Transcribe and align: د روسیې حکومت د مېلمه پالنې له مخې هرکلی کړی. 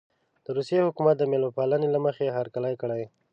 د 0.45 0.47
روسیې 0.57 0.85
حکومت 0.87 1.15
د 1.19 1.23
مېلمه 1.31 1.51
پالنې 1.57 1.87
له 1.95 1.99
مخې 2.05 2.35
هرکلی 2.37 2.75
کړی. 2.81 3.03